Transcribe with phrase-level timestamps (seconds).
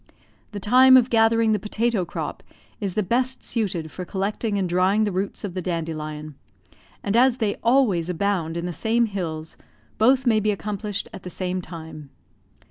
[0.51, 2.41] The time of gathering the potato crop
[2.79, 6.33] is the best suited for collecting and drying the roots of the dandelion;
[7.03, 9.57] and as they always abound in the same hills,
[9.99, 12.09] both may be accomplished at the same time.